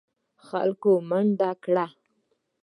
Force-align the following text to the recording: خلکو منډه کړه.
خلکو 0.47 0.91
منډه 1.09 1.51
کړه. 1.63 1.85